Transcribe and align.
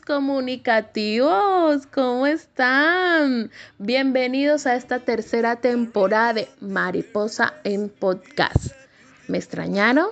comunicativos, 0.00 1.86
¿cómo 1.86 2.26
están? 2.26 3.50
Bienvenidos 3.78 4.66
a 4.66 4.76
esta 4.76 5.00
tercera 5.00 5.56
temporada 5.56 6.32
de 6.32 6.48
Mariposa 6.60 7.54
en 7.64 7.90
Podcast. 7.90 8.74
¿Me 9.28 9.38
extrañaron? 9.38 10.06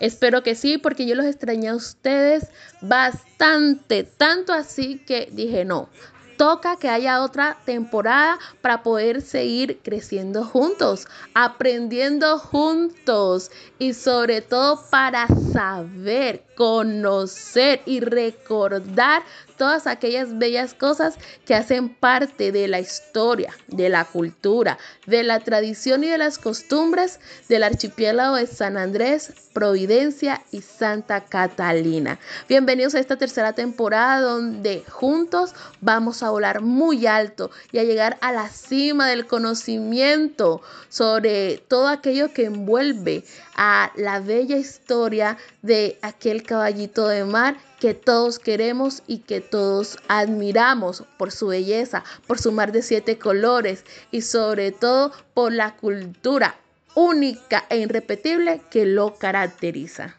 Espero 0.00 0.42
que 0.42 0.54
sí, 0.54 0.76
porque 0.76 1.06
yo 1.06 1.14
los 1.14 1.24
extrañé 1.24 1.68
a 1.68 1.76
ustedes 1.76 2.48
bastante, 2.82 4.04
tanto 4.04 4.52
así 4.52 4.98
que 4.98 5.28
dije 5.32 5.64
no, 5.64 5.88
toca 6.36 6.76
que 6.76 6.88
haya 6.88 7.22
otra 7.22 7.56
temporada 7.64 8.38
para 8.60 8.82
poder 8.82 9.20
seguir 9.20 9.80
creciendo 9.82 10.44
juntos, 10.44 11.06
aprendiendo 11.34 12.38
juntos 12.38 13.50
y 13.78 13.94
sobre 13.94 14.40
todo 14.40 14.82
para 14.90 15.26
saber, 15.52 16.44
conocer 16.56 17.82
y 17.86 18.00
recordar 18.00 19.22
todas 19.56 19.86
aquellas 19.86 20.38
bellas 20.38 20.74
cosas 20.74 21.14
que 21.44 21.54
hacen 21.54 21.88
parte 21.88 22.52
de 22.52 22.68
la 22.68 22.80
historia, 22.80 23.54
de 23.68 23.88
la 23.88 24.04
cultura, 24.04 24.78
de 25.06 25.22
la 25.22 25.40
tradición 25.40 26.04
y 26.04 26.08
de 26.08 26.18
las 26.18 26.38
costumbres 26.38 27.20
del 27.48 27.62
archipiélago 27.62 28.36
de 28.36 28.46
San 28.46 28.76
Andrés, 28.76 29.32
Providencia 29.52 30.42
y 30.50 30.62
Santa 30.62 31.24
Catalina. 31.24 32.18
Bienvenidos 32.48 32.94
a 32.94 33.00
esta 33.00 33.16
tercera 33.16 33.52
temporada 33.52 34.20
donde 34.20 34.84
juntos 34.88 35.54
vamos 35.80 36.22
a 36.22 36.30
volar 36.30 36.60
muy 36.60 37.06
alto 37.06 37.50
y 37.70 37.78
a 37.78 37.84
llegar 37.84 38.18
a 38.20 38.32
la 38.32 38.48
cima 38.48 39.08
del 39.08 39.26
conocimiento 39.26 40.60
sobre 40.88 41.58
todo 41.68 41.88
aquello 41.88 42.32
que 42.32 42.46
envuelve 42.46 43.24
a 43.56 43.92
la 43.96 44.20
bella 44.20 44.56
historia 44.56 45.38
de 45.62 45.98
aquel 46.02 46.42
caballito 46.42 47.06
de 47.06 47.24
mar 47.24 47.56
que 47.84 47.92
todos 47.92 48.38
queremos 48.38 49.02
y 49.06 49.18
que 49.18 49.42
todos 49.42 49.98
admiramos 50.08 51.04
por 51.18 51.30
su 51.30 51.48
belleza, 51.48 52.02
por 52.26 52.38
su 52.38 52.50
mar 52.50 52.72
de 52.72 52.80
siete 52.80 53.18
colores 53.18 53.84
y 54.10 54.22
sobre 54.22 54.72
todo 54.72 55.12
por 55.34 55.52
la 55.52 55.76
cultura 55.76 56.56
única 56.94 57.66
e 57.68 57.80
irrepetible 57.80 58.62
que 58.70 58.86
lo 58.86 59.16
caracteriza. 59.16 60.16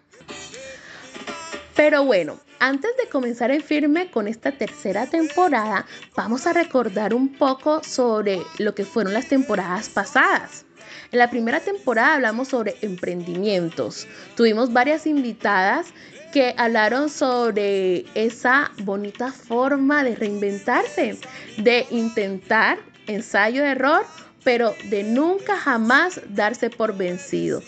Pero 1.76 2.06
bueno, 2.06 2.40
antes 2.60 2.96
de 2.98 3.10
comenzar 3.10 3.50
en 3.50 3.64
firme 3.64 4.12
con 4.12 4.28
esta 4.28 4.52
tercera 4.52 5.08
temporada, 5.08 5.88
vamos 6.16 6.46
a 6.46 6.54
recordar 6.54 7.16
un 7.16 7.34
poco 7.34 7.84
sobre 7.84 8.44
lo 8.60 8.76
que 8.76 8.86
fueron 8.86 9.12
las 9.12 9.28
temporadas 9.28 9.90
pasadas. 9.90 10.65
En 11.12 11.20
la 11.20 11.30
primera 11.30 11.60
temporada 11.60 12.16
hablamos 12.16 12.50
sobre 12.50 12.76
emprendimientos. 12.82 14.08
Tuvimos 14.36 14.74
varias 14.74 15.08
invitadas 15.08 15.88
que 16.36 16.54
hablaron 16.58 17.10
sobre 17.10 18.06
esa 18.14 18.70
bonita 18.80 19.32
forma 19.32 20.04
de 20.04 20.16
reinventarse, 20.16 21.18
de 21.58 21.88
intentar 21.92 22.78
ensayo 23.08 23.64
de 23.64 23.70
error, 23.70 24.06
pero 24.44 24.76
de 24.90 25.04
nunca 25.04 25.58
jamás 25.58 26.20
darse 26.28 26.70
por 26.70 26.98
vencido. 26.98 27.62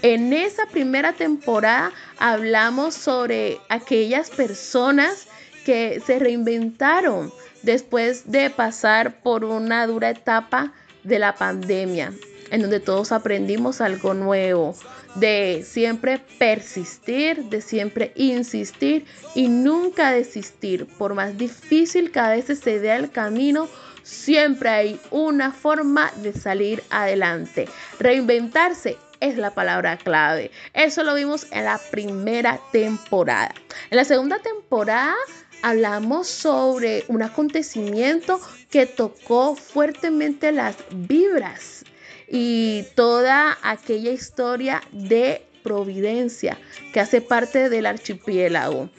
En 0.00 0.32
esa 0.32 0.64
primera 0.66 1.12
temporada 1.12 1.92
hablamos 2.18 2.94
sobre 2.94 3.58
aquellas 3.68 4.30
personas 4.30 5.26
que 5.66 6.02
se 6.06 6.18
reinventaron 6.18 7.30
después 7.62 8.30
de 8.30 8.48
pasar 8.48 9.20
por 9.20 9.44
una 9.44 9.86
dura 9.86 10.08
etapa 10.08 10.72
de 11.02 11.18
la 11.18 11.34
pandemia 11.34 12.12
en 12.50 12.62
donde 12.62 12.80
todos 12.80 13.12
aprendimos 13.12 13.80
algo 13.80 14.14
nuevo, 14.14 14.74
de 15.14 15.64
siempre 15.66 16.20
persistir, 16.38 17.44
de 17.44 17.60
siempre 17.60 18.12
insistir 18.16 19.06
y 19.34 19.48
nunca 19.48 20.10
desistir. 20.10 20.86
Por 20.98 21.14
más 21.14 21.38
difícil 21.38 22.10
que 22.10 22.20
a 22.20 22.30
veces 22.30 22.60
se 22.60 22.78
vea 22.78 22.96
el 22.96 23.10
camino, 23.10 23.68
siempre 24.02 24.68
hay 24.68 25.00
una 25.10 25.52
forma 25.52 26.12
de 26.16 26.32
salir 26.32 26.82
adelante. 26.90 27.68
Reinventarse 27.98 28.96
es 29.20 29.38
la 29.38 29.52
palabra 29.52 29.96
clave. 29.96 30.50
Eso 30.74 31.02
lo 31.02 31.14
vimos 31.14 31.46
en 31.50 31.64
la 31.64 31.80
primera 31.90 32.60
temporada. 32.72 33.54
En 33.90 33.96
la 33.96 34.04
segunda 34.04 34.38
temporada 34.40 35.14
hablamos 35.62 36.28
sobre 36.28 37.04
un 37.08 37.22
acontecimiento 37.22 38.40
que 38.70 38.84
tocó 38.86 39.54
fuertemente 39.54 40.52
las 40.52 40.76
vibras 40.90 41.84
y 42.28 42.84
toda 42.94 43.58
aquella 43.62 44.10
historia 44.10 44.82
de 44.92 45.46
Providencia 45.62 46.58
que 46.92 47.00
hace 47.00 47.22
parte 47.22 47.70
del 47.70 47.86
archipiélago. 47.86 48.90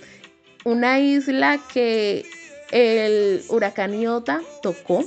Una 0.63 0.99
isla 0.99 1.59
que 1.71 2.25
el 2.71 3.43
huracán 3.49 3.93
Iota 3.93 4.41
tocó 4.63 5.05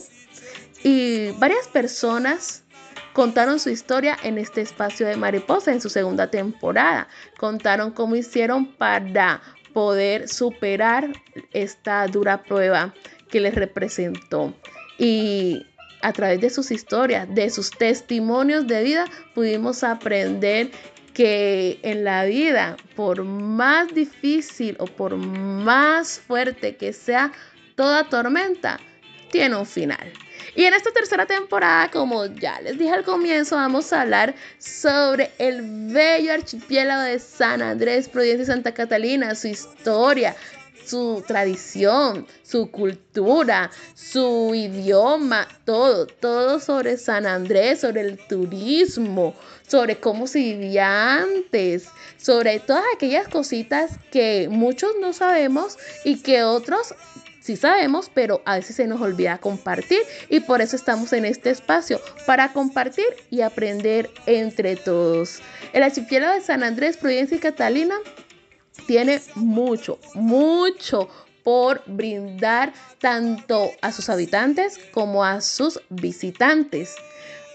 y 0.84 1.32
varias 1.32 1.66
personas 1.66 2.62
contaron 3.12 3.58
su 3.58 3.70
historia 3.70 4.16
en 4.22 4.38
este 4.38 4.60
espacio 4.60 5.08
de 5.08 5.16
mariposa 5.16 5.72
en 5.72 5.80
su 5.80 5.88
segunda 5.88 6.30
temporada. 6.30 7.08
Contaron 7.36 7.90
cómo 7.90 8.14
hicieron 8.14 8.66
para 8.76 9.42
poder 9.72 10.28
superar 10.28 11.08
esta 11.52 12.06
dura 12.06 12.44
prueba 12.44 12.94
que 13.28 13.40
les 13.40 13.56
representó. 13.56 14.54
Y 14.98 15.66
a 16.02 16.12
través 16.12 16.40
de 16.40 16.50
sus 16.50 16.70
historias, 16.70 17.32
de 17.34 17.50
sus 17.50 17.70
testimonios 17.70 18.66
de 18.66 18.82
vida, 18.82 19.04
pudimos 19.34 19.82
aprender 19.82 20.70
que 21.14 21.80
en 21.82 22.04
la 22.04 22.24
vida, 22.24 22.76
por 22.94 23.24
más 23.24 23.92
difícil 23.92 24.76
o 24.78 24.86
por 24.86 25.16
más 25.16 26.20
fuerte 26.20 26.76
que 26.76 26.92
sea 26.92 27.32
toda 27.74 28.04
tormenta, 28.04 28.78
tiene 29.30 29.56
un 29.56 29.66
final. 29.66 30.12
Y 30.54 30.64
en 30.64 30.74
esta 30.74 30.90
tercera 30.90 31.26
temporada, 31.26 31.90
como 31.90 32.26
ya 32.26 32.60
les 32.60 32.78
dije 32.78 32.90
al 32.90 33.04
comienzo, 33.04 33.56
vamos 33.56 33.92
a 33.92 34.02
hablar 34.02 34.34
sobre 34.58 35.30
el 35.38 35.92
bello 35.92 36.32
archipiélago 36.32 37.02
de 37.02 37.18
San 37.18 37.62
Andrés, 37.62 38.08
Providencia 38.08 38.44
y 38.44 38.46
Santa 38.46 38.72
Catalina, 38.72 39.34
su 39.34 39.48
historia, 39.48 40.34
su 40.88 41.22
tradición, 41.26 42.26
su 42.42 42.70
cultura, 42.70 43.70
su 43.94 44.52
idioma, 44.54 45.46
todo, 45.64 46.06
todo 46.06 46.60
sobre 46.60 46.96
San 46.96 47.26
Andrés, 47.26 47.80
sobre 47.80 48.00
el 48.02 48.18
turismo, 48.26 49.34
sobre 49.66 50.00
cómo 50.00 50.26
se 50.26 50.38
vivía 50.38 51.18
antes, 51.20 51.88
sobre 52.16 52.58
todas 52.60 52.84
aquellas 52.94 53.28
cositas 53.28 53.98
que 54.10 54.48
muchos 54.50 54.92
no 55.00 55.12
sabemos 55.12 55.76
y 56.04 56.20
que 56.22 56.42
otros 56.42 56.94
sí 57.48 57.56
sabemos, 57.56 58.10
pero 58.12 58.42
a 58.44 58.56
veces 58.56 58.76
se 58.76 58.86
nos 58.86 59.00
olvida 59.00 59.38
compartir 59.38 60.00
y 60.28 60.40
por 60.40 60.60
eso 60.60 60.76
estamos 60.76 61.12
en 61.12 61.24
este 61.24 61.50
espacio, 61.50 62.00
para 62.26 62.52
compartir 62.52 63.06
y 63.30 63.40
aprender 63.40 64.10
entre 64.26 64.76
todos. 64.76 65.40
El 65.72 65.82
archipiélago 65.82 66.34
de 66.34 66.42
San 66.42 66.62
Andrés, 66.62 66.98
Providencia 66.98 67.36
y 67.36 67.40
Catalina 67.40 67.94
tiene 68.88 69.20
mucho, 69.34 70.00
mucho 70.14 71.10
por 71.44 71.82
brindar 71.86 72.72
tanto 73.00 73.70
a 73.82 73.92
sus 73.92 74.08
habitantes 74.08 74.80
como 74.92 75.22
a 75.22 75.42
sus 75.42 75.78
visitantes. 75.90 76.96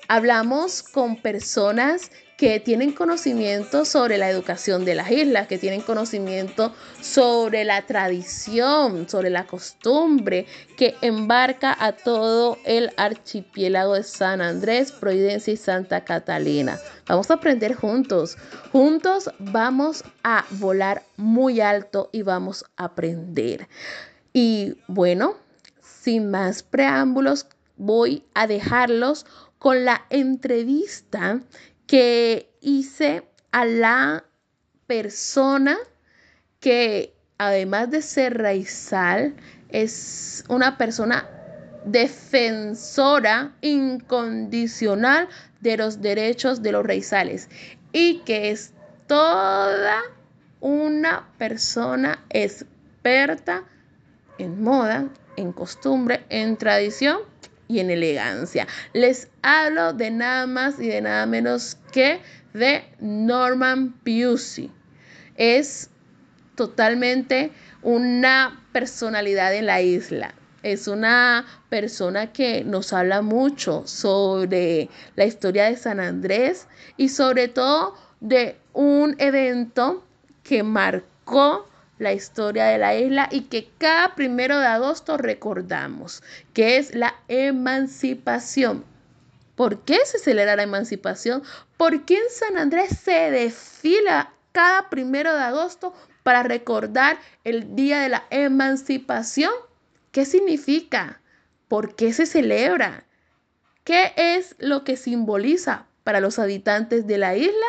Hablamos 0.08 0.84
con 0.84 1.20
personas 1.20 2.12
que 2.44 2.59
tienen 2.59 2.92
conocimiento 2.92 3.86
sobre 3.86 4.18
la 4.18 4.30
educación 4.30 4.84
de 4.84 4.96
las 4.96 5.09
islas, 5.09 5.48
que 5.48 5.58
tienen 5.58 5.80
conocimiento 5.80 6.74
sobre 7.00 7.64
la 7.64 7.86
tradición, 7.86 9.08
sobre 9.08 9.30
la 9.30 9.48
costumbre 9.48 10.46
que 10.76 10.94
embarca 11.00 11.74
a 11.80 11.94
todo 11.94 12.58
el 12.66 12.92
archipiélago 12.98 13.94
de 13.94 14.03
San 14.03 14.41
Andrés, 14.41 14.91
Providencia 14.91 15.53
y 15.53 15.56
Santa 15.56 16.03
Catalina. 16.03 16.78
Vamos 17.08 17.32
a 17.32 17.35
aprender 17.35 17.76
juntos. 17.76 18.38
Juntos 18.73 19.32
vamos 19.40 20.03
a 20.26 20.46
volar 20.50 21.03
muy 21.16 21.62
alto 21.62 22.09
y 22.12 22.23
vamos 22.23 22.66
a 22.76 22.84
aprender. 22.84 23.70
Y 24.34 24.76
bueno, 24.88 25.38
sin 25.82 26.29
más 26.29 26.62
preámbulos, 26.62 27.47
voy 27.78 28.26
a 28.34 28.47
dejarlos 28.47 29.26
con 29.59 29.85
la 29.85 30.06
entrevista 30.09 31.40
que 31.93 32.49
hice 32.59 33.22
a 33.51 33.66
la 33.66 34.25
persona 34.87 35.78
que 36.59 37.13
además 37.37 37.91
de 37.91 38.01
ser 38.01 38.35
raizal, 38.40 39.35
es 39.69 40.43
una 40.49 40.79
persona 40.79 41.29
defensora 41.85 43.53
incondicional 43.61 45.29
de 45.61 45.78
los 45.78 46.01
derechos 46.01 46.63
de 46.63 46.72
los 46.72 46.84
raizales 46.84 47.47
y 47.91 48.22
que 48.22 48.49
es 48.49 48.73
toda 49.05 50.01
una 50.61 51.29
persona 51.37 52.25
experta 52.31 53.66
en 54.40 54.63
moda, 54.63 55.09
en 55.37 55.51
costumbre, 55.51 56.25
en 56.29 56.57
tradición 56.57 57.19
y 57.68 57.80
en 57.80 57.90
elegancia. 57.90 58.68
Les 58.94 59.30
hablo 59.42 59.94
de 59.94 60.12
nada 60.12 60.48
más 60.48 60.80
y 60.80 60.88
de 60.88 61.02
nada 61.02 61.26
menos 61.26 61.78
que 61.92 62.22
de 62.54 62.84
Norman 63.00 63.94
Pusey. 64.04 64.72
Es 65.36 65.90
totalmente 66.56 67.52
una 67.82 68.64
personalidad 68.72 69.54
en 69.56 69.66
la 69.66 69.82
isla. 69.82 70.34
Es 70.62 70.88
una 70.88 71.46
persona 71.70 72.32
que 72.32 72.64
nos 72.64 72.94
habla 72.94 73.22
mucho 73.22 73.84
sobre 73.86 74.90
la 75.16 75.26
historia 75.26 75.66
de 75.66 75.76
San 75.76 76.00
Andrés 76.00 76.68
y 76.96 77.10
sobre 77.10 77.50
todo 77.50 77.96
de 78.22 78.58
un 78.72 79.16
evento 79.20 80.06
que 80.44 80.64
marcó 80.64 81.68
la 81.99 82.13
historia 82.13 82.66
de 82.66 82.78
la 82.78 82.95
isla 82.95 83.29
y 83.31 83.41
que 83.41 83.69
cada 83.78 84.16
primero 84.16 84.59
de 84.59 84.67
agosto 84.67 85.17
recordamos, 85.17 86.23
que 86.53 86.78
es 86.78 86.95
la 86.95 87.16
emancipación. 87.28 88.84
¿Por 89.55 89.84
qué 89.84 89.99
se 90.05 90.19
celebra 90.19 90.55
la 90.55 90.63
emancipación? 90.63 91.43
¿Por 91.78 92.05
qué 92.05 92.16
en 92.16 92.29
San 92.29 92.57
Andrés 92.57 92.97
se 92.97 93.29
desfila 93.31 94.34
cada 94.51 94.90
primero 94.90 95.34
de 95.34 95.43
agosto 95.43 95.93
para 96.23 96.43
recordar 96.43 97.19
el 97.43 97.75
día 97.75 97.99
de 97.99 98.09
la 98.09 98.25
emancipación? 98.31 99.53
¿Qué 100.11 100.25
significa? 100.25 101.22
¿Por 101.67 101.95
qué 101.95 102.13
se 102.13 102.25
celebra? 102.25 103.05
¿Qué 103.84 104.13
es 104.16 104.55
lo 104.59 104.84
que 104.84 104.97
simboliza 104.97 105.85
para 106.03 106.19
los 106.19 106.40
habitantes 106.40 107.05
de 107.05 107.17
la 107.17 107.35
isla? 107.35 107.67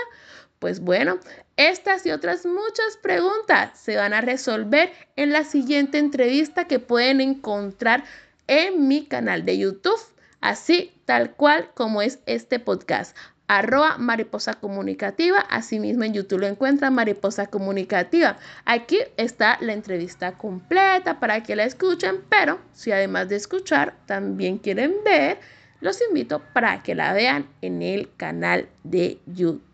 Pues 0.64 0.80
bueno, 0.80 1.18
estas 1.58 2.06
y 2.06 2.10
otras 2.10 2.46
muchas 2.46 2.96
preguntas 3.02 3.78
se 3.78 3.96
van 3.96 4.14
a 4.14 4.22
resolver 4.22 4.90
en 5.14 5.30
la 5.30 5.44
siguiente 5.44 5.98
entrevista 5.98 6.64
que 6.64 6.78
pueden 6.78 7.20
encontrar 7.20 8.02
en 8.46 8.88
mi 8.88 9.04
canal 9.04 9.44
de 9.44 9.58
YouTube, 9.58 10.00
así 10.40 10.94
tal 11.04 11.32
cual 11.32 11.68
como 11.74 12.00
es 12.00 12.20
este 12.24 12.60
podcast 12.60 13.14
arroba 13.46 13.98
mariposa 13.98 14.54
comunicativa. 14.54 15.40
Asimismo 15.50 16.04
en 16.04 16.14
YouTube 16.14 16.40
lo 16.40 16.46
encuentran 16.46 16.94
mariposa 16.94 17.48
comunicativa. 17.48 18.38
Aquí 18.64 19.00
está 19.18 19.58
la 19.60 19.74
entrevista 19.74 20.38
completa 20.38 21.20
para 21.20 21.42
que 21.42 21.56
la 21.56 21.64
escuchen, 21.64 22.22
pero 22.30 22.58
si 22.72 22.90
además 22.90 23.28
de 23.28 23.36
escuchar 23.36 23.96
también 24.06 24.56
quieren 24.56 24.94
ver, 25.04 25.40
los 25.82 26.00
invito 26.08 26.40
para 26.54 26.82
que 26.82 26.94
la 26.94 27.12
vean 27.12 27.50
en 27.60 27.82
el 27.82 28.08
canal 28.16 28.66
de 28.82 29.18
YouTube. 29.26 29.73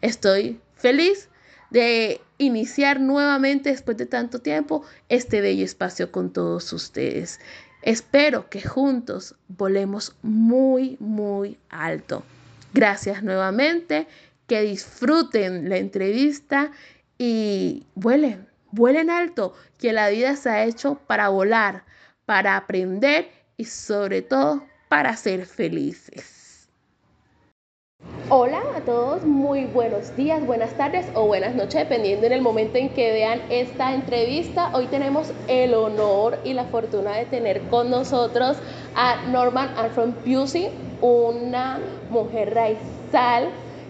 Estoy 0.00 0.60
feliz 0.74 1.28
de 1.70 2.20
iniciar 2.38 3.00
nuevamente 3.00 3.70
después 3.70 3.96
de 3.96 4.06
tanto 4.06 4.40
tiempo 4.40 4.84
este 5.08 5.40
bello 5.40 5.64
espacio 5.64 6.10
con 6.10 6.32
todos 6.32 6.72
ustedes. 6.72 7.38
Espero 7.82 8.50
que 8.50 8.60
juntos 8.60 9.36
volemos 9.48 10.16
muy, 10.22 10.96
muy 11.00 11.58
alto. 11.70 12.24
Gracias 12.74 13.22
nuevamente, 13.22 14.06
que 14.46 14.62
disfruten 14.62 15.68
la 15.68 15.76
entrevista 15.76 16.72
y 17.18 17.86
vuelen, 17.94 18.48
vuelen 18.72 19.10
alto, 19.10 19.54
que 19.78 19.92
la 19.92 20.08
vida 20.08 20.36
se 20.36 20.50
ha 20.50 20.64
hecho 20.64 20.96
para 21.06 21.28
volar, 21.28 21.84
para 22.26 22.56
aprender 22.56 23.30
y 23.56 23.64
sobre 23.64 24.22
todo 24.22 24.64
para 24.88 25.16
ser 25.16 25.46
felices. 25.46 26.39
Hola 28.32 28.62
a 28.76 28.80
todos, 28.82 29.24
muy 29.24 29.64
buenos 29.64 30.14
días, 30.14 30.46
buenas 30.46 30.74
tardes 30.74 31.04
o 31.14 31.26
buenas 31.26 31.56
noches, 31.56 31.74
dependiendo 31.74 32.26
en 32.26 32.32
el 32.32 32.42
momento 32.42 32.78
en 32.78 32.90
que 32.90 33.10
vean 33.10 33.40
esta 33.50 33.92
entrevista. 33.92 34.70
Hoy 34.72 34.86
tenemos 34.86 35.32
el 35.48 35.74
honor 35.74 36.38
y 36.44 36.52
la 36.52 36.66
fortuna 36.66 37.16
de 37.16 37.24
tener 37.24 37.62
con 37.62 37.90
nosotros 37.90 38.56
a 38.94 39.26
Norman 39.32 39.70
Armstrong 39.76 40.12
Pusey, 40.24 40.70
una 41.00 41.80
mujer 42.08 42.54
raizal 42.54 43.48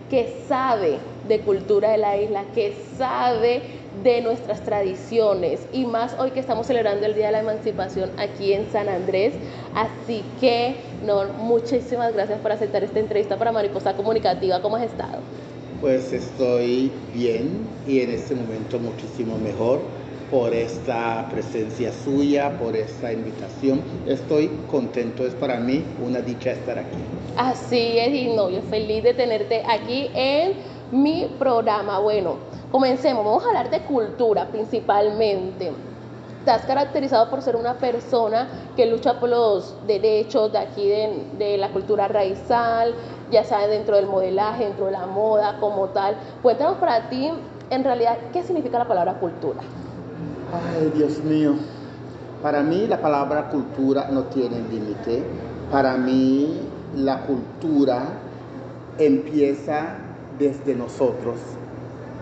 que 0.08 0.34
sabe 0.48 1.00
de 1.28 1.40
cultura 1.40 1.90
de 1.90 1.98
la 1.98 2.16
isla, 2.16 2.44
que 2.54 2.74
sabe 2.96 3.60
de 4.02 4.20
nuestras 4.22 4.62
tradiciones 4.64 5.60
y 5.72 5.84
más 5.84 6.16
hoy 6.18 6.30
que 6.30 6.40
estamos 6.40 6.66
celebrando 6.66 7.06
el 7.06 7.14
Día 7.14 7.26
de 7.26 7.32
la 7.32 7.40
Emancipación 7.40 8.10
aquí 8.18 8.52
en 8.52 8.70
San 8.70 8.88
Andrés. 8.88 9.34
Así 9.74 10.22
que, 10.40 10.76
no, 11.04 11.24
muchísimas 11.38 12.12
gracias 12.14 12.38
por 12.40 12.52
aceptar 12.52 12.84
esta 12.84 12.98
entrevista 12.98 13.36
para 13.36 13.52
Mariposa 13.52 13.94
Comunicativa. 13.94 14.62
¿Cómo 14.62 14.76
has 14.76 14.84
estado? 14.84 15.18
Pues 15.80 16.12
estoy 16.12 16.90
bien 17.14 17.66
y 17.86 18.00
en 18.00 18.10
este 18.10 18.34
momento 18.34 18.78
muchísimo 18.78 19.38
mejor 19.38 19.80
por 20.30 20.54
esta 20.54 21.28
presencia 21.30 21.92
suya, 21.92 22.56
por 22.58 22.76
esta 22.76 23.12
invitación. 23.12 23.82
Estoy 24.06 24.48
contento, 24.70 25.26
es 25.26 25.34
para 25.34 25.58
mí 25.58 25.82
una 26.06 26.20
dicha 26.20 26.52
estar 26.52 26.78
aquí. 26.78 26.98
Así 27.36 27.98
es, 27.98 28.14
y 28.14 28.28
no, 28.28 28.48
yo 28.50 28.62
feliz 28.62 29.02
de 29.02 29.14
tenerte 29.14 29.62
aquí 29.66 30.08
en 30.14 30.52
mi 30.90 31.26
programa. 31.38 31.98
Bueno, 31.98 32.36
comencemos, 32.70 33.24
vamos 33.24 33.44
a 33.44 33.48
hablar 33.48 33.70
de 33.70 33.80
cultura 33.82 34.46
principalmente. 34.48 35.72
Te 36.44 36.50
has 36.50 36.62
caracterizado 36.62 37.28
por 37.28 37.42
ser 37.42 37.56
una 37.56 37.74
persona 37.74 38.48
que 38.74 38.86
lucha 38.86 39.20
por 39.20 39.28
los 39.28 39.74
derechos 39.86 40.50
de 40.52 40.58
aquí 40.58 40.88
de, 40.88 41.26
de 41.38 41.58
la 41.58 41.70
cultura 41.70 42.08
raizal, 42.08 42.94
ya 43.30 43.44
sea 43.44 43.66
dentro 43.66 43.96
del 43.96 44.06
modelaje, 44.06 44.64
dentro 44.64 44.86
de 44.86 44.92
la 44.92 45.06
moda 45.06 45.58
como 45.60 45.88
tal. 45.88 46.16
Cuéntanos 46.42 46.78
para 46.78 47.10
ti, 47.10 47.30
en 47.68 47.84
realidad, 47.84 48.16
¿qué 48.32 48.42
significa 48.42 48.78
la 48.78 48.88
palabra 48.88 49.14
cultura? 49.14 49.60
Ay, 50.52 50.90
Dios 50.94 51.22
mío. 51.22 51.54
Para 52.42 52.62
mí 52.62 52.86
la 52.86 53.00
palabra 53.02 53.50
cultura 53.50 54.08
no 54.10 54.24
tiene 54.24 54.60
límite. 54.70 55.22
Para 55.70 55.98
mí 55.98 56.58
la 56.96 57.20
cultura 57.26 58.02
empieza 58.98 60.09
desde 60.40 60.74
nosotros, 60.74 61.36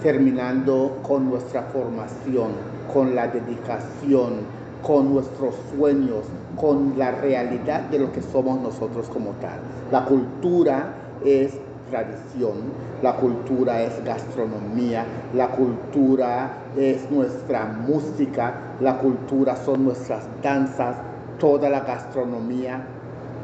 terminando 0.03 0.99
con 1.03 1.31
nuestra 1.31 1.63
formación, 1.63 2.51
con 2.93 3.15
la 3.15 3.29
dedicación, 3.29 4.41
con 4.83 5.15
nuestros 5.15 5.55
sueños, 5.75 6.25
con 6.57 6.99
la 6.99 7.13
realidad 7.13 7.83
de 7.83 8.01
lo 8.01 8.13
que 8.13 8.21
somos 8.21 8.61
nosotros 8.61 9.09
como 9.09 9.31
tal. 9.41 9.61
La 9.93 10.05
cultura 10.05 10.95
es 11.25 11.59
tradición, 11.91 12.55
la 13.03 13.15
cultura 13.17 13.83
es 13.83 14.05
gastronomía, 14.05 15.05
la 15.35 15.49
cultura 15.49 16.51
es 16.77 17.11
nuestra 17.11 17.67
música, 17.67 18.55
la 18.81 18.99
cultura 18.99 19.57
son 19.57 19.85
nuestras 19.85 20.25
danzas, 20.43 20.97
toda 21.39 21.71
la 21.71 21.81
gastronomía. 21.81 22.85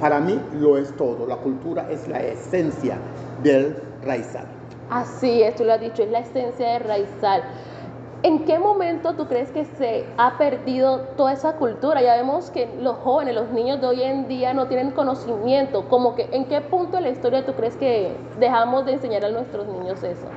Para 0.00 0.20
mí 0.20 0.38
lo 0.60 0.76
es 0.76 0.94
todo, 0.96 1.26
la 1.26 1.36
cultura 1.36 1.86
es 1.90 2.06
la 2.08 2.20
esencia 2.20 2.98
del 3.42 3.76
raizal. 4.04 4.46
Así 4.94 5.42
es, 5.42 5.56
tú 5.56 5.64
lo 5.64 5.72
has 5.72 5.80
dicho, 5.80 6.04
es 6.04 6.10
la 6.12 6.20
esencia 6.20 6.74
del 6.74 6.84
raizal. 6.84 7.42
¿En 8.22 8.44
qué 8.44 8.60
momento 8.60 9.14
tú 9.14 9.26
crees 9.26 9.50
que 9.50 9.64
se 9.64 10.04
ha 10.16 10.38
perdido 10.38 11.00
toda 11.16 11.32
esa 11.32 11.56
cultura? 11.56 12.00
Ya 12.00 12.16
vemos 12.16 12.48
que 12.52 12.68
los 12.80 12.98
jóvenes, 12.98 13.34
los 13.34 13.50
niños 13.50 13.80
de 13.80 13.88
hoy 13.88 14.02
en 14.04 14.28
día 14.28 14.54
no 14.54 14.68
tienen 14.68 14.92
conocimiento. 14.92 15.88
Como 15.88 16.14
que, 16.14 16.28
¿En 16.30 16.44
qué 16.44 16.60
punto 16.60 16.98
de 16.98 17.02
la 17.02 17.08
historia 17.08 17.44
tú 17.44 17.54
crees 17.54 17.74
que 17.74 18.12
dejamos 18.38 18.86
de 18.86 18.92
enseñar 18.92 19.24
a 19.24 19.30
nuestros 19.30 19.66
niños 19.66 20.00
eso? 20.04 20.28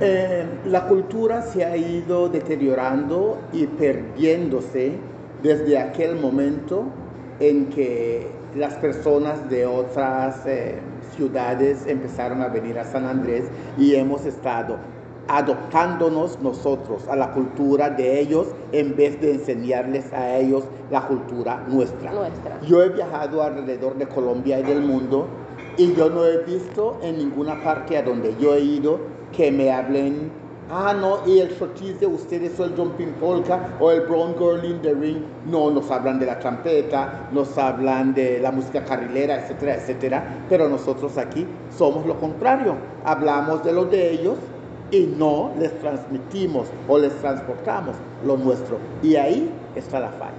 Eh, 0.00 0.46
la 0.66 0.86
cultura 0.86 1.40
se 1.40 1.64
ha 1.64 1.74
ido 1.74 2.28
deteriorando 2.28 3.38
y 3.54 3.66
perdiéndose 3.66 4.98
desde 5.42 5.78
aquel 5.78 6.16
momento 6.16 6.84
en 7.40 7.70
que 7.70 8.26
las 8.54 8.74
personas 8.74 9.48
de 9.48 9.64
otras 9.64 10.46
eh, 10.46 10.78
ciudades 11.16 11.86
empezaron 11.86 12.42
a 12.42 12.48
venir 12.48 12.78
a 12.78 12.84
San 12.84 13.06
Andrés 13.06 13.44
y 13.78 13.94
hemos 13.94 14.24
estado 14.24 14.76
adoptándonos 15.28 16.38
nosotros 16.40 17.08
a 17.08 17.16
la 17.16 17.32
cultura 17.32 17.90
de 17.90 18.20
ellos 18.20 18.48
en 18.72 18.94
vez 18.94 19.20
de 19.20 19.32
enseñarles 19.32 20.12
a 20.12 20.36
ellos 20.36 20.64
la 20.90 21.06
cultura 21.06 21.64
nuestra. 21.68 22.12
nuestra. 22.12 22.60
Yo 22.62 22.82
he 22.82 22.90
viajado 22.90 23.42
alrededor 23.42 23.96
de 23.96 24.06
Colombia 24.06 24.60
y 24.60 24.62
del 24.64 24.82
mundo 24.82 25.26
y 25.76 25.94
yo 25.94 26.10
no 26.10 26.24
he 26.24 26.38
visto 26.44 26.98
en 27.02 27.18
ninguna 27.18 27.62
parte 27.62 27.96
a 27.96 28.02
donde 28.02 28.34
yo 28.38 28.54
he 28.54 28.60
ido 28.60 29.00
que 29.32 29.50
me 29.50 29.72
hablen, 29.72 30.30
ah, 30.70 30.94
no, 30.94 31.18
y 31.26 31.40
el 31.40 31.50
shorties 31.50 32.00
de 32.00 32.06
ustedes 32.06 32.58
o 32.58 32.64
el 32.64 32.76
jumping 32.76 33.12
polka 33.14 33.76
o 33.80 33.90
el 33.90 34.02
brown 34.02 34.34
girl 34.38 34.64
in 34.64 34.80
the 34.82 34.94
ring. 34.94 35.22
No, 35.46 35.70
nos 35.70 35.90
hablan 35.90 36.18
de 36.18 36.26
la 36.26 36.38
trompeta, 36.38 37.28
nos 37.32 37.56
hablan 37.58 38.14
de 38.14 38.40
la 38.40 38.50
música 38.50 38.84
carrilera, 38.84 39.36
etcétera, 39.36 39.74
etcétera. 39.74 40.24
Pero 40.48 40.68
nosotros 40.68 41.18
aquí 41.18 41.46
somos 41.70 42.06
lo 42.06 42.18
contrario. 42.18 42.76
Hablamos 43.04 43.64
de 43.64 43.72
lo 43.72 43.84
de 43.84 44.12
ellos 44.12 44.38
y 44.90 45.06
no 45.18 45.52
les 45.58 45.78
transmitimos 45.80 46.68
o 46.88 46.98
les 46.98 47.14
transportamos 47.20 47.96
lo 48.24 48.36
nuestro. 48.36 48.78
Y 49.02 49.16
ahí 49.16 49.50
está 49.74 50.00
la 50.00 50.10
falla. 50.10 50.32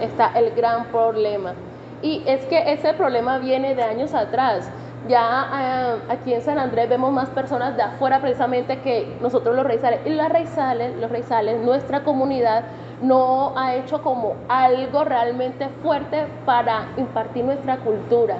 Está 0.00 0.38
el 0.38 0.54
gran 0.54 0.86
problema. 0.86 1.54
Y 2.02 2.22
es 2.26 2.44
que 2.46 2.72
ese 2.72 2.92
problema 2.94 3.38
viene 3.38 3.74
de 3.74 3.82
años 3.82 4.14
atrás. 4.14 4.68
Ya 5.08 5.98
eh, 6.08 6.12
aquí 6.12 6.34
en 6.34 6.42
San 6.42 6.58
Andrés 6.58 6.88
vemos 6.88 7.12
más 7.12 7.28
personas 7.30 7.76
de 7.76 7.82
afuera 7.82 8.20
precisamente 8.20 8.80
que 8.80 9.16
nosotros 9.20 9.54
los 9.54 9.64
raizales. 9.64 10.00
Y 10.04 10.10
las 10.10 10.30
raizales, 10.30 10.96
los 10.96 11.10
raizales, 11.10 11.60
nuestra 11.60 12.02
comunidad 12.02 12.64
no 13.02 13.56
ha 13.56 13.74
hecho 13.74 14.02
como 14.02 14.34
algo 14.48 15.04
realmente 15.04 15.68
fuerte 15.82 16.24
para 16.44 16.88
impartir 16.96 17.44
nuestra 17.44 17.76
cultura. 17.78 18.38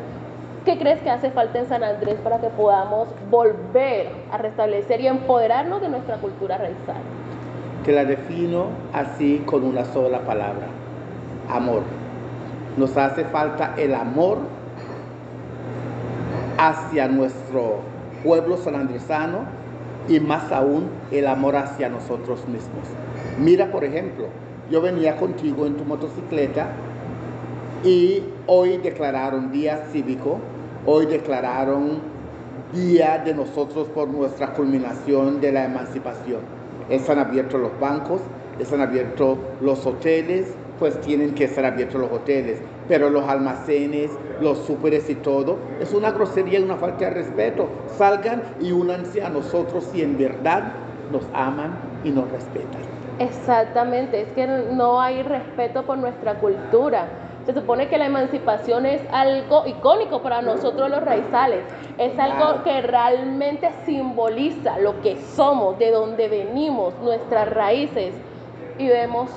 ¿Qué 0.64 0.78
crees 0.78 1.00
que 1.02 1.10
hace 1.10 1.30
falta 1.30 1.60
en 1.60 1.68
San 1.68 1.84
Andrés 1.84 2.16
para 2.24 2.40
que 2.40 2.48
podamos 2.48 3.06
volver 3.30 4.10
a 4.32 4.38
restablecer 4.38 5.00
y 5.00 5.06
empoderarnos 5.06 5.80
de 5.80 5.88
nuestra 5.88 6.16
cultura 6.16 6.58
raizal? 6.58 6.96
Te 7.84 7.92
la 7.92 8.04
defino 8.04 8.66
así 8.92 9.44
con 9.46 9.62
una 9.62 9.84
sola 9.84 10.22
palabra, 10.22 10.66
amor. 11.48 11.82
Nos 12.76 12.96
hace 12.96 13.24
falta 13.26 13.74
el 13.76 13.94
amor 13.94 14.38
hacia 16.58 17.08
nuestro 17.08 17.80
pueblo 18.22 18.56
sanandresano 18.56 19.40
y 20.08 20.20
más 20.20 20.50
aún 20.52 20.88
el 21.10 21.26
amor 21.26 21.56
hacia 21.56 21.88
nosotros 21.88 22.46
mismos. 22.48 22.86
Mira, 23.38 23.70
por 23.70 23.84
ejemplo, 23.84 24.26
yo 24.70 24.80
venía 24.80 25.16
contigo 25.16 25.66
en 25.66 25.76
tu 25.76 25.84
motocicleta 25.84 26.68
y 27.84 28.22
hoy 28.46 28.78
declararon 28.78 29.52
día 29.52 29.86
cívico, 29.92 30.38
hoy 30.86 31.06
declararon 31.06 32.00
día 32.72 33.22
de 33.24 33.34
nosotros 33.34 33.86
por 33.88 34.08
nuestra 34.08 34.52
culminación 34.54 35.40
de 35.40 35.52
la 35.52 35.64
emancipación. 35.64 36.40
Están 36.88 37.18
abiertos 37.18 37.60
los 37.60 37.78
bancos, 37.78 38.20
están 38.58 38.80
abiertos 38.80 39.38
los 39.60 39.86
hoteles, 39.86 40.54
pues 40.78 41.00
tienen 41.00 41.34
que 41.34 41.44
estar 41.44 41.64
abiertos 41.64 42.00
los 42.00 42.12
hoteles, 42.12 42.60
pero 42.88 43.10
los 43.10 43.26
almacenes, 43.28 44.10
los 44.40 44.58
súperes 44.58 45.08
y 45.08 45.14
todo, 45.14 45.56
es 45.80 45.92
una 45.92 46.10
grosería 46.10 46.58
y 46.58 46.62
una 46.62 46.76
falta 46.76 47.06
de 47.06 47.10
respeto. 47.10 47.68
Salgan 47.86 48.42
y 48.60 48.72
únanse 48.72 49.22
a 49.22 49.30
nosotros 49.30 49.84
si 49.92 50.02
en 50.02 50.18
verdad 50.18 50.72
nos 51.10 51.22
aman 51.32 51.78
y 52.04 52.10
nos 52.10 52.30
respetan. 52.30 52.82
Exactamente, 53.18 54.22
es 54.22 54.28
que 54.34 54.46
no 54.46 55.00
hay 55.00 55.22
respeto 55.22 55.84
por 55.84 55.96
nuestra 55.96 56.34
cultura. 56.34 57.06
Se 57.46 57.54
supone 57.54 57.88
que 57.88 57.96
la 57.96 58.06
emancipación 58.06 58.86
es 58.86 59.00
algo 59.12 59.66
icónico 59.66 60.20
para 60.20 60.42
nosotros 60.42 60.90
los 60.90 61.02
raizales, 61.02 61.60
es 61.96 62.18
algo 62.18 62.64
que 62.64 62.82
realmente 62.82 63.70
simboliza 63.86 64.78
lo 64.80 65.00
que 65.00 65.16
somos, 65.16 65.78
de 65.78 65.92
dónde 65.92 66.28
venimos, 66.28 66.92
nuestras 67.00 67.48
raíces, 67.48 68.14
y 68.78 68.88
vemos 68.88 69.30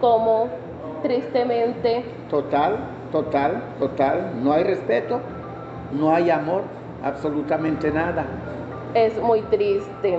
cómo 0.00 0.48
tristemente... 1.02 2.04
Total, 2.30 2.76
total, 3.12 3.62
total, 3.78 4.32
no 4.42 4.52
hay 4.52 4.64
respeto, 4.64 5.20
no 5.92 6.14
hay 6.14 6.30
amor, 6.30 6.62
absolutamente 7.02 7.90
nada. 7.90 8.24
Es 8.94 9.20
muy 9.20 9.42
triste. 9.42 10.18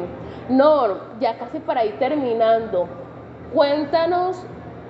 No, 0.50 0.98
ya 1.19 1.38
casi 1.38 1.60
para 1.60 1.84
ir 1.86 1.98
terminando, 2.00 2.88
cuéntanos 3.53 4.46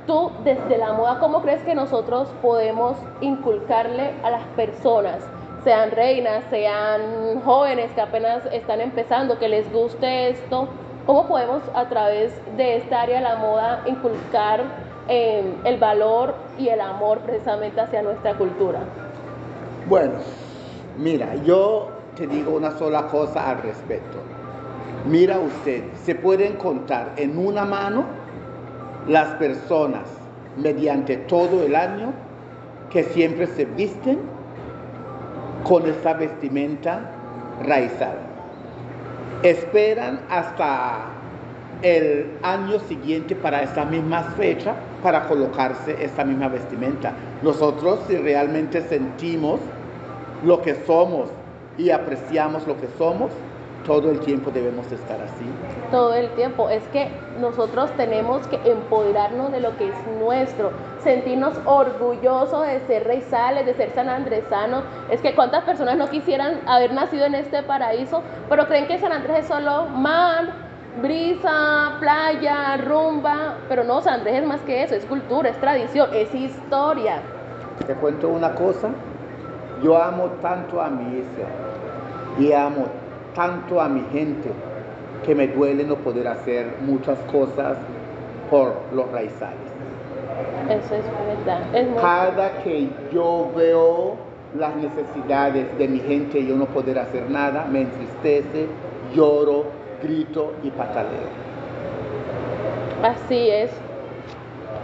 tú 0.06 0.32
desde 0.44 0.78
la 0.78 0.94
moda, 0.94 1.20
¿cómo 1.20 1.42
crees 1.42 1.62
que 1.64 1.76
nosotros 1.76 2.30
podemos 2.42 2.98
inculcarle 3.22 4.12
a 4.24 4.30
las 4.30 4.44
personas, 4.56 5.18
sean 5.64 5.92
reinas, 5.92 6.44
sean 6.50 7.42
jóvenes 7.44 7.92
que 7.92 8.02
apenas 8.02 8.46
están 8.52 8.82
empezando, 8.82 9.38
que 9.38 9.50
les 9.50 9.72
guste 9.72 10.30
esto? 10.30 10.68
¿Cómo 11.06 11.28
podemos 11.28 11.62
a 11.74 11.86
través 11.86 12.34
de 12.58 12.78
esta 12.78 13.02
área 13.02 13.18
de 13.18 13.24
la 13.24 13.36
moda 13.38 13.82
inculcar 13.86 14.62
eh, 15.10 15.44
el 15.64 15.78
valor 15.78 16.36
y 16.58 16.70
el 16.70 16.82
amor 16.82 17.20
precisamente 17.20 17.82
hacia 17.82 18.02
nuestra 18.02 18.36
cultura? 18.36 18.80
Bueno, 19.88 20.14
mira, 20.98 21.36
yo 21.44 21.90
te 22.16 22.28
digo 22.28 22.56
una 22.56 22.72
sola 22.78 23.08
cosa 23.08 23.50
al 23.50 23.62
respecto. 23.62 24.18
Mira 25.06 25.40
usted, 25.40 25.84
se 26.04 26.16
pueden 26.16 26.56
contar 26.58 27.14
en 27.16 27.38
una 27.38 27.64
mano 27.64 28.06
las 29.08 29.36
personas 29.36 30.04
mediante 30.58 31.16
todo 31.18 31.64
el 31.64 31.76
año 31.76 32.12
que 32.90 33.04
siempre 33.04 33.48
se 33.48 33.66
visten 33.66 34.20
con 35.64 35.86
esta 35.86 36.14
vestimenta 36.14 37.12
raizal. 37.64 38.18
Esperan 39.44 40.22
hasta 40.30 41.06
el 41.82 42.38
año 42.44 42.80
siguiente 42.80 43.36
para 43.36 43.62
esta 43.62 43.86
misma 43.86 44.24
fecha 44.24 44.76
para 45.04 45.28
colocarse 45.28 46.04
esta 46.04 46.24
misma 46.24 46.48
vestimenta. 46.48 47.14
Nosotros 47.42 48.00
si 48.08 48.18
realmente 48.18 48.82
sentimos 48.82 49.60
lo 50.44 50.62
que 50.62 50.76
somos 50.86 51.30
y 51.78 51.92
apreciamos 51.92 52.68
lo 52.68 52.80
que 52.80 52.88
somos, 52.98 53.32
todo 53.86 54.12
el 54.12 54.20
tiempo 54.20 54.52
debemos 54.52 54.92
estar 54.92 55.20
así. 55.22 55.46
Todo 55.92 56.14
el 56.14 56.30
tiempo. 56.32 56.70
Es 56.70 56.84
que 56.90 57.10
nosotros 57.40 57.90
tenemos 57.96 58.46
que 58.48 58.60
empoderarnos 58.70 59.52
de 59.52 59.62
lo 59.62 59.78
que 59.78 59.88
es 59.88 59.96
nuestro, 60.20 60.72
sentirnos 61.02 61.58
orgullosos 61.66 62.68
de 62.68 62.82
ser 62.82 63.06
reizales, 63.06 63.66
de 63.66 63.74
ser 63.76 63.92
San 63.92 64.10
Es 65.10 65.22
que 65.22 65.34
cuántas 65.34 65.64
personas 65.64 65.98
no 65.98 66.10
quisieran 66.10 66.60
haber 66.68 66.94
nacido 66.94 67.26
en 67.26 67.36
este 67.36 67.64
paraíso, 67.64 68.22
pero 68.50 68.68
creen 68.68 68.88
que 68.88 69.00
San 69.00 69.14
Andrés 69.14 69.40
es 69.40 69.48
solo 69.48 69.86
mar, 69.86 70.67
brisa, 71.02 71.98
playa, 72.00 72.78
rumba, 72.78 73.58
pero 73.70 73.84
no, 73.84 74.02
San 74.02 74.16
Andrés 74.16 74.42
es 74.42 74.48
más 74.48 74.62
que 74.62 74.84
eso, 74.84 74.96
es 74.96 75.06
cultura, 75.06 75.50
es 75.50 75.60
tradición, 75.60 76.10
es 76.14 76.34
historia. 76.34 77.22
Te 77.86 77.94
cuento 77.96 78.30
una 78.30 78.54
cosa, 78.56 78.90
yo 79.84 80.02
amo 80.02 80.30
tanto 80.42 80.82
a 80.82 80.90
mi 80.90 81.20
hija 81.20 81.48
y 82.40 82.52
amo 82.52 82.86
tanto 83.36 83.80
a 83.80 83.88
mi 83.88 84.02
gente 84.12 84.50
que 85.26 85.36
me 85.36 85.48
duele 85.48 85.84
no 85.84 85.96
poder 85.96 86.28
hacer 86.28 86.78
muchas 86.82 87.20
cosas 87.32 87.78
por 88.50 88.74
los 88.94 89.12
raizales. 89.12 89.58
Eso 90.70 90.96
es 90.96 91.04
verdad. 91.46 92.02
Cada 92.02 92.64
que 92.64 92.90
yo 93.12 93.52
veo 93.56 94.16
las 94.58 94.76
necesidades 94.76 95.78
de 95.78 95.88
mi 95.88 96.00
gente 96.00 96.40
y 96.40 96.48
yo 96.48 96.56
no 96.56 96.66
poder 96.66 97.00
hacer 97.00 97.30
nada, 97.30 97.66
me 97.70 97.82
entristece, 97.82 98.68
lloro, 99.14 99.66
grito 100.02 100.54
y 100.64 100.70
pataleo. 100.72 101.30
Así 103.04 103.50
es. 103.50 103.72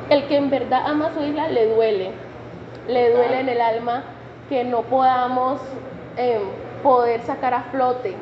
El 0.09 0.27
que 0.27 0.37
en 0.37 0.49
verdad 0.49 0.83
ama 0.85 1.11
su 1.13 1.23
isla 1.23 1.47
le 1.47 1.73
duele. 1.73 2.11
Le 2.87 3.11
duele 3.11 3.39
en 3.39 3.49
el 3.49 3.61
alma 3.61 4.03
que 4.49 4.63
no 4.63 4.81
podamos 4.81 5.61
eh, 6.17 6.39
poder 6.83 7.21
sacar 7.21 7.53
a 7.53 7.63
flote 7.71 8.15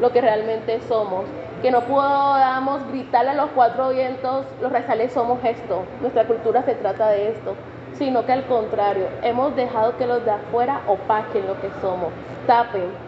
lo 0.00 0.12
que 0.12 0.20
realmente 0.20 0.80
somos. 0.88 1.24
Que 1.62 1.70
no 1.70 1.82
podamos 1.82 2.86
gritarle 2.88 3.30
a 3.30 3.34
los 3.34 3.50
cuatro 3.50 3.90
vientos, 3.90 4.46
los 4.60 4.70
raizales 4.70 5.12
somos 5.12 5.42
esto, 5.42 5.84
nuestra 6.00 6.24
cultura 6.24 6.62
se 6.62 6.74
trata 6.74 7.08
de 7.08 7.30
esto, 7.30 7.54
sino 7.94 8.24
que 8.24 8.32
al 8.32 8.44
contrario, 8.44 9.08
hemos 9.22 9.56
dejado 9.56 9.96
que 9.96 10.06
los 10.06 10.24
de 10.24 10.30
afuera 10.30 10.82
opaquen 10.86 11.48
lo 11.48 11.60
que 11.60 11.68
somos, 11.80 12.10
tapen. 12.46 13.07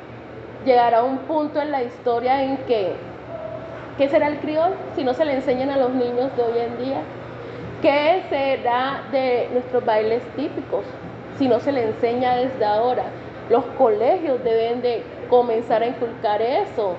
Llegará 0.64 1.02
un 1.02 1.18
punto 1.20 1.60
en 1.60 1.70
la 1.70 1.82
historia 1.82 2.42
en 2.42 2.58
que, 2.58 2.92
¿qué 3.96 4.08
será 4.10 4.28
el 4.28 4.40
criol 4.40 4.74
si 4.94 5.04
no 5.04 5.14
se 5.14 5.24
le 5.24 5.34
enseñan 5.34 5.70
a 5.70 5.78
los 5.78 5.90
niños 5.90 6.36
de 6.36 6.42
hoy 6.42 6.58
en 6.58 6.84
día? 6.84 7.00
¿Qué 7.80 8.24
será 8.28 9.04
de 9.10 9.48
nuestros 9.52 9.82
bailes 9.86 10.22
típicos 10.36 10.84
si 11.38 11.48
no 11.48 11.60
se 11.60 11.72
le 11.72 11.84
enseña 11.84 12.36
desde 12.36 12.62
ahora? 12.62 13.04
Los 13.48 13.64
colegios 13.78 14.44
deben 14.44 14.82
de 14.82 15.02
comenzar 15.30 15.82
a 15.82 15.86
inculcar 15.86 16.42
eso 16.42 16.94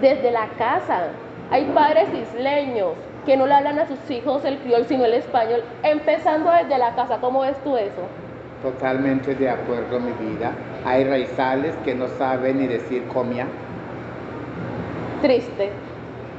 desde 0.00 0.30
la 0.30 0.46
casa. 0.56 1.08
Hay 1.50 1.64
padres 1.74 2.08
isleños 2.14 2.92
que 3.24 3.36
no 3.36 3.48
le 3.48 3.54
hablan 3.54 3.80
a 3.80 3.88
sus 3.88 4.08
hijos 4.08 4.44
el 4.44 4.58
criol 4.58 4.86
sino 4.86 5.04
el 5.04 5.14
español, 5.14 5.64
empezando 5.82 6.52
desde 6.52 6.78
la 6.78 6.94
casa. 6.94 7.18
¿Cómo 7.20 7.40
ves 7.40 7.56
tú 7.64 7.76
eso? 7.76 8.02
Totalmente 8.62 9.34
de 9.34 9.50
acuerdo, 9.50 9.98
mi 9.98 10.12
vida. 10.12 10.52
Hay 10.86 11.02
raizales 11.02 11.74
que 11.84 11.96
no 11.96 12.06
saben 12.06 12.60
ni 12.60 12.68
decir 12.68 13.08
comia. 13.08 13.48
Triste, 15.20 15.70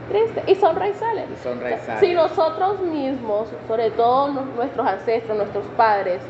triste. 0.10 0.44
Y 0.48 0.56
son 0.56 0.78
raizales. 0.78 1.26
Y 1.30 1.44
son 1.44 1.60
raizales. 1.60 2.00
Si 2.00 2.14
nosotros 2.14 2.80
mismos, 2.80 3.50
sobre 3.68 3.92
todo 3.92 4.30
nuestros 4.56 4.88
ancestros, 4.88 5.36
nuestros 5.36 5.66
padres, 5.76 6.22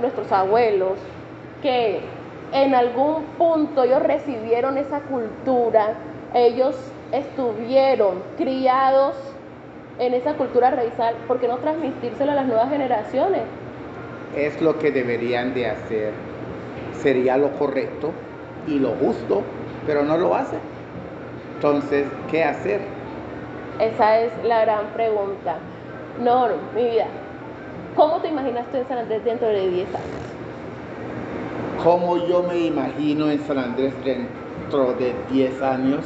nuestros 0.00 0.32
abuelos, 0.32 0.98
que 1.62 2.00
en 2.52 2.74
algún 2.74 3.22
punto 3.38 3.84
ellos 3.84 4.02
recibieron 4.02 4.76
esa 4.76 5.00
cultura, 5.02 5.94
ellos 6.34 6.76
estuvieron 7.12 8.22
criados 8.36 9.14
en 10.00 10.14
esa 10.14 10.34
cultura 10.34 10.72
raizal, 10.72 11.14
¿por 11.28 11.38
qué 11.38 11.46
no 11.46 11.58
transmitírselo 11.58 12.32
a 12.32 12.34
las 12.34 12.46
nuevas 12.46 12.70
generaciones? 12.70 13.42
Es 14.34 14.60
lo 14.60 14.78
que 14.80 14.90
deberían 14.90 15.54
de 15.54 15.70
hacer, 15.70 16.12
sería 17.02 17.36
lo 17.36 17.50
correcto 17.52 18.10
y 18.66 18.78
lo 18.78 18.90
justo, 18.90 19.42
pero 19.86 20.04
no 20.04 20.16
lo 20.16 20.34
hacen. 20.34 20.60
Entonces, 21.56 22.06
¿qué 22.30 22.44
hacer? 22.44 22.80
Esa 23.80 24.20
es 24.20 24.32
la 24.44 24.62
gran 24.62 24.86
pregunta. 24.94 25.56
No, 26.22 26.48
mi 26.74 26.84
vida, 26.84 27.06
¿cómo 27.94 28.20
te 28.20 28.28
imaginas 28.28 28.66
tú 28.70 28.78
en 28.78 28.88
San 28.88 28.98
Andrés 28.98 29.24
dentro 29.24 29.48
de 29.48 29.68
10 29.68 29.88
años? 29.94 30.26
cómo 31.86 32.16
yo 32.26 32.42
me 32.42 32.58
imagino 32.58 33.30
en 33.30 33.40
San 33.46 33.58
Andrés 33.58 33.94
dentro 34.04 34.92
de 34.94 35.14
10 35.30 35.62
años. 35.62 36.04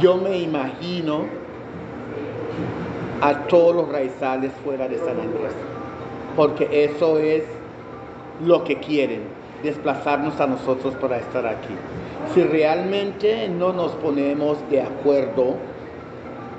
Yo 0.00 0.16
me 0.18 0.38
imagino 0.38 1.24
a 3.20 3.34
todos 3.48 3.74
los 3.74 3.88
raizales 3.88 4.52
fuera 4.64 4.86
de 4.86 4.98
San 4.98 5.18
Andrés, 5.18 5.52
porque 6.36 6.68
eso 6.84 7.18
es 7.18 7.44
lo 8.44 8.64
que 8.64 8.76
quieren, 8.76 9.22
desplazarnos 9.62 10.40
a 10.40 10.46
nosotros 10.46 10.94
para 10.96 11.18
estar 11.18 11.46
aquí. 11.46 11.74
Si 12.34 12.42
realmente 12.42 13.48
no 13.48 13.72
nos 13.72 13.92
ponemos 13.92 14.58
de 14.70 14.82
acuerdo 14.82 15.56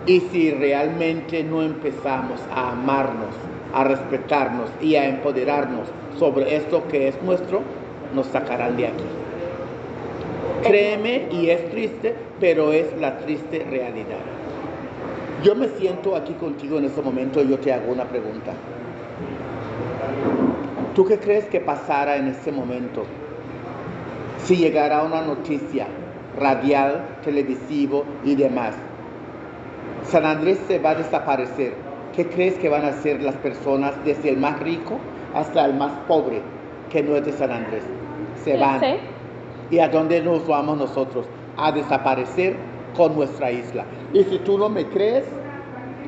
y 0.05 0.19
si 0.19 0.51
realmente 0.51 1.43
no 1.43 1.61
empezamos 1.61 2.39
a 2.53 2.71
amarnos, 2.71 3.35
a 3.73 3.83
respetarnos 3.83 4.69
y 4.81 4.95
a 4.95 5.07
empoderarnos 5.07 5.87
sobre 6.19 6.55
esto 6.55 6.87
que 6.87 7.07
es 7.07 7.21
nuestro, 7.23 7.61
nos 8.13 8.27
sacarán 8.27 8.77
de 8.77 8.87
aquí. 8.87 9.03
Créeme, 10.63 11.27
y 11.31 11.49
es 11.49 11.69
triste, 11.71 12.15
pero 12.39 12.71
es 12.71 12.95
la 12.99 13.17
triste 13.17 13.65
realidad. 13.69 14.19
Yo 15.43 15.55
me 15.55 15.67
siento 15.67 16.15
aquí 16.15 16.33
contigo 16.33 16.77
en 16.77 16.85
este 16.85 17.01
momento 17.01 17.41
y 17.41 17.49
yo 17.49 17.57
te 17.57 17.73
hago 17.73 17.91
una 17.91 18.05
pregunta. 18.05 18.53
¿Tú 20.95 21.05
qué 21.05 21.17
crees 21.17 21.45
que 21.45 21.59
pasara 21.59 22.17
en 22.17 22.27
este 22.27 22.51
momento 22.51 23.03
si 24.37 24.57
llegara 24.57 25.01
una 25.01 25.23
noticia 25.23 25.87
radial, 26.39 27.03
televisivo 27.23 28.03
y 28.23 28.35
demás? 28.35 28.75
San 30.03 30.23
Andrés 30.23 30.59
se 30.67 30.77
va 30.77 30.91
a 30.91 30.95
desaparecer. 30.95 31.73
¿Qué 32.15 32.27
crees 32.27 32.59
que 32.59 32.69
van 32.69 32.85
a 32.85 32.89
hacer 32.89 33.23
las 33.23 33.33
personas 33.35 33.95
desde 34.05 34.29
el 34.29 34.37
más 34.37 34.59
rico 34.59 34.99
hasta 35.33 35.65
el 35.65 35.73
más 35.73 35.91
pobre 36.07 36.43
que 36.91 37.01
no 37.01 37.15
es 37.15 37.25
de 37.25 37.31
San 37.31 37.49
Andrés? 37.49 37.83
Se 38.43 38.55
van. 38.57 38.79
¿Y 39.71 39.79
a 39.79 39.89
dónde 39.89 40.21
nos 40.21 40.45
vamos 40.45 40.77
nosotros? 40.77 41.25
A 41.57 41.71
desaparecer 41.71 42.55
con 42.95 43.15
nuestra 43.15 43.49
isla. 43.49 43.83
Y 44.13 44.23
si 44.25 44.37
tú 44.39 44.59
no 44.59 44.69
me 44.69 44.85
crees, 44.85 45.25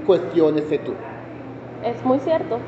cuestiónese 0.05 0.77
tú. 0.77 0.93
Es 1.83 2.05
muy 2.05 2.19
cierto. 2.19 2.59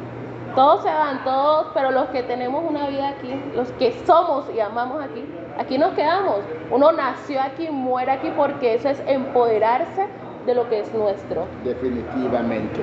Todos 0.57 0.81
se 0.81 0.89
van, 0.89 1.23
todos, 1.23 1.67
pero 1.75 1.91
los 1.91 2.07
que 2.07 2.23
tenemos 2.23 2.63
una 2.67 2.89
vida 2.89 3.09
aquí, 3.09 3.31
los 3.53 3.71
que 3.73 3.93
somos 4.07 4.45
y 4.55 4.59
amamos 4.59 5.03
aquí, 5.03 5.23
aquí 5.55 5.77
nos 5.77 5.93
quedamos. 5.93 6.39
Uno 6.71 6.91
nació 6.93 7.39
aquí, 7.43 7.69
muere 7.69 8.13
aquí 8.13 8.31
porque 8.35 8.73
eso 8.73 8.89
es 8.89 8.99
empoderarse 9.05 10.07
de 10.47 10.55
lo 10.55 10.67
que 10.67 10.79
es 10.79 10.91
nuestro. 10.95 11.45
Definitivamente. 11.63 12.81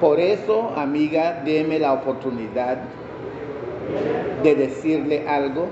Por 0.00 0.20
eso, 0.20 0.70
amiga, 0.76 1.42
deme 1.44 1.80
la 1.80 1.94
oportunidad 1.94 2.78
de 4.44 4.54
decirle 4.54 5.28
algo 5.28 5.66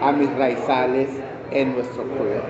a 0.00 0.10
mis 0.10 0.34
raizales 0.38 1.10
en 1.50 1.74
nuestro 1.74 2.04
pueblo. 2.04 2.40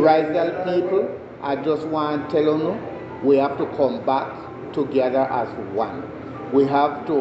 Raizal 0.00 0.62
people, 0.62 1.08
I 1.42 1.56
just 1.64 1.88
want 1.88 2.28
to 2.28 2.36
tell 2.36 2.56
you, 2.56 2.76
we 3.24 3.36
have 3.40 3.58
to 3.58 3.66
come 3.76 3.98
back 4.06 4.49
together 4.72 5.26
as 5.30 5.48
one. 5.74 6.02
We 6.52 6.66
have 6.66 7.06
to 7.06 7.16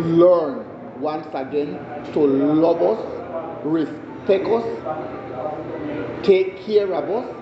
learn 0.00 0.64
once 1.00 1.26
again 1.34 1.78
to 2.12 2.20
love 2.20 2.82
us, 2.82 3.00
respect 3.64 4.46
us, 4.46 4.64
take 6.22 6.64
care 6.64 6.92
of 6.92 7.10
us, 7.10 7.36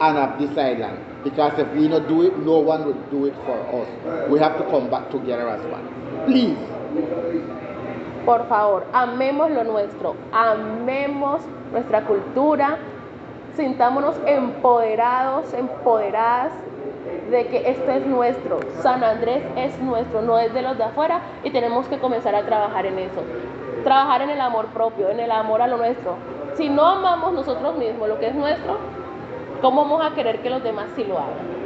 and 0.00 0.18
of 0.18 0.38
this 0.38 0.56
island. 0.56 0.98
Because 1.24 1.58
if 1.58 1.68
we 1.74 1.88
not 1.88 2.08
do 2.08 2.22
it, 2.22 2.38
no 2.38 2.58
one 2.58 2.84
will 2.86 3.02
do 3.10 3.26
it 3.26 3.34
for 3.44 3.58
us. 3.82 4.30
We 4.30 4.38
have 4.38 4.56
to 4.58 4.64
come 4.70 4.90
back 4.90 5.10
together 5.10 5.48
as 5.48 5.64
one. 5.66 5.88
Please. 6.26 6.56
Por 8.24 8.46
favor, 8.48 8.86
amemos 8.92 9.50
lo 9.50 9.62
nuestro, 9.62 10.16
amemos 10.32 11.42
nuestra 11.72 12.02
cultura, 12.02 12.76
sintámonos 13.56 14.16
empoderados, 14.26 15.54
empoderadas 15.54 16.52
de 17.30 17.46
que 17.46 17.70
esto 17.70 17.90
es 17.90 18.06
nuestro. 18.06 18.60
San 18.80 19.02
Andrés 19.02 19.42
es 19.56 19.78
nuestro, 19.80 20.22
no 20.22 20.38
es 20.38 20.52
de 20.54 20.62
los 20.62 20.78
de 20.78 20.84
afuera 20.84 21.20
y 21.44 21.50
tenemos 21.50 21.86
que 21.88 21.98
comenzar 21.98 22.34
a 22.34 22.42
trabajar 22.42 22.86
en 22.86 22.98
eso. 22.98 23.22
Trabajar 23.84 24.22
en 24.22 24.30
el 24.30 24.40
amor 24.40 24.66
propio, 24.66 25.10
en 25.10 25.20
el 25.20 25.30
amor 25.30 25.62
a 25.62 25.66
lo 25.66 25.76
nuestro. 25.76 26.16
Si 26.54 26.68
no 26.68 26.86
amamos 26.86 27.34
nosotros 27.34 27.76
mismos 27.76 28.08
lo 28.08 28.18
que 28.18 28.28
es 28.28 28.34
nuestro, 28.34 28.78
¿cómo 29.60 29.82
vamos 29.82 30.04
a 30.04 30.14
querer 30.14 30.40
que 30.40 30.50
los 30.50 30.62
demás 30.62 30.86
sí 30.96 31.04
lo 31.04 31.18
hagan? 31.18 31.56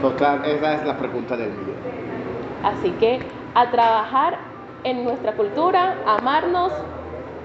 Total, 0.00 0.44
esa 0.44 0.74
es 0.74 0.84
la 0.86 0.96
pregunta 0.96 1.36
del 1.36 1.50
millón. 1.50 1.76
Así 2.62 2.90
que 2.92 3.20
a 3.54 3.70
trabajar 3.70 4.38
en 4.84 5.04
nuestra 5.04 5.32
cultura, 5.32 5.96
amarnos 6.06 6.72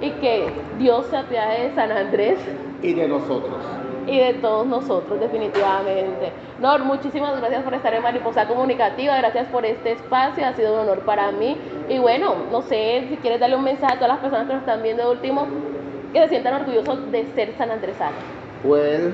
y 0.01 0.11
que 0.11 0.51
Dios 0.77 1.05
se 1.07 1.17
apiade 1.17 1.69
de 1.69 1.75
San 1.75 1.91
Andrés. 1.91 2.39
Y 2.81 2.93
de 2.93 3.07
nosotros. 3.07 3.57
Y 4.07 4.17
de 4.17 4.33
todos 4.35 4.65
nosotros, 4.65 5.19
definitivamente. 5.19 6.31
Nor, 6.59 6.83
muchísimas 6.83 7.39
gracias 7.39 7.63
por 7.63 7.73
estar 7.73 7.93
en 7.93 8.01
Mariposa 8.01 8.47
Comunicativa, 8.47 9.15
gracias 9.17 9.47
por 9.47 9.65
este 9.65 9.93
espacio, 9.93 10.45
ha 10.45 10.53
sido 10.53 10.73
un 10.73 10.79
honor 10.81 10.99
para 10.99 11.31
mí. 11.31 11.57
Y 11.87 11.99
bueno, 11.99 12.35
no 12.51 12.61
sé 12.61 13.05
si 13.09 13.17
quieres 13.17 13.39
darle 13.39 13.55
un 13.55 13.63
mensaje 13.63 13.93
a 13.93 13.95
todas 13.97 14.09
las 14.09 14.19
personas 14.19 14.47
que 14.47 14.53
nos 14.53 14.61
están 14.61 14.81
viendo 14.81 15.03
de 15.03 15.11
último, 15.11 15.47
que 16.13 16.21
se 16.21 16.29
sientan 16.29 16.61
orgullosos 16.61 17.11
de 17.11 17.25
ser 17.35 17.53
San 17.57 17.71
Andresano. 17.71 18.17
Well, 18.63 19.13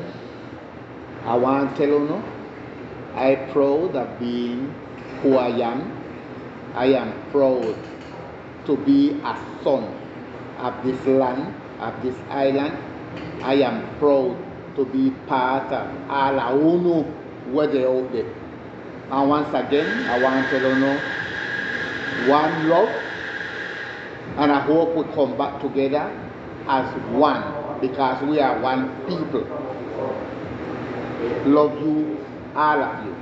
I 1.26 1.38
want 1.38 1.72
to 1.72 1.78
tell 1.78 1.90
you, 1.90 2.00
no, 2.00 2.22
I 3.16 3.36
proud 3.52 3.96
of 3.96 4.08
being 4.20 4.74
who 5.22 5.38
I 5.38 5.62
am. 5.62 5.92
I 6.76 6.94
am 6.96 7.12
proud 7.32 7.76
to 8.66 8.78
be 8.78 9.20
a 9.24 9.36
son 9.64 9.88
of 10.60 10.74
this 10.84 11.06
land, 11.06 11.54
of 11.80 11.94
this 12.02 12.16
island. 12.30 12.74
I 13.44 13.64
am 13.64 13.84
proud 14.00 14.36
to 14.78 14.86
be 14.86 15.12
part 15.28 15.74
of 15.74 15.88
Ala 16.08 16.54
Unu 16.54 17.04
Wede 17.52 18.26
And 19.10 19.30
once 19.30 19.50
again, 19.54 19.88
I 20.08 20.22
want 20.22 20.50
to 20.50 20.60
know 20.60 20.98
one 22.30 22.70
love, 22.70 22.90
and 24.38 24.52
I 24.52 24.60
hope 24.62 24.96
we 24.96 25.04
come 25.16 25.38
back 25.38 25.62
together 25.62 26.12
as 26.68 26.86
one 27.12 27.80
because 27.82 28.22
we 28.24 28.40
are 28.40 28.60
one 28.60 28.90
people. 29.08 29.48
Love 31.46 31.80
you, 31.82 32.18
all 32.56 32.84
of 32.84 33.06
you. 33.06 33.16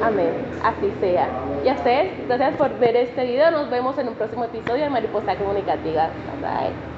Amén, 0.00 0.32
así 0.62 0.92
sea. 1.00 1.26
Y 1.64 1.68
a 1.68 1.74
ustedes, 1.74 2.28
gracias 2.28 2.56
por 2.56 2.70
ver 2.78 2.96
este 2.96 3.24
video. 3.24 3.50
Nos 3.50 3.68
vemos 3.68 3.98
en 3.98 4.08
un 4.08 4.14
próximo 4.14 4.44
episodio 4.44 4.84
de 4.84 4.90
Mariposa 4.90 5.36
Comunicativa. 5.36 6.08
Bye. 6.40 6.97